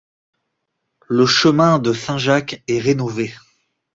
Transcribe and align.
Le 1.09 1.27
chemin 1.27 1.77
de 1.77 1.93
Saint-Jacques 1.93 2.63
est 2.67 2.79
rénové. 2.79 3.35